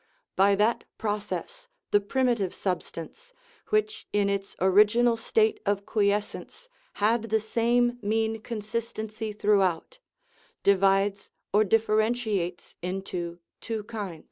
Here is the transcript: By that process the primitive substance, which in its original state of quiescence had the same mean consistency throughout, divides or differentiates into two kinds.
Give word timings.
By 0.35 0.55
that 0.55 0.83
process 0.97 1.67
the 1.91 1.99
primitive 2.01 2.55
substance, 2.55 3.33
which 3.69 4.07
in 4.11 4.29
its 4.29 4.55
original 4.59 5.15
state 5.15 5.59
of 5.63 5.85
quiescence 5.85 6.67
had 6.93 7.25
the 7.25 7.39
same 7.39 7.99
mean 8.01 8.41
consistency 8.41 9.31
throughout, 9.31 9.99
divides 10.63 11.29
or 11.53 11.63
differentiates 11.63 12.73
into 12.81 13.37
two 13.59 13.83
kinds. 13.83 14.19